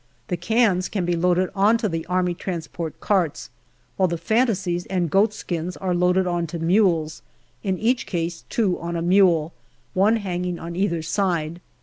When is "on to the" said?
1.53-2.07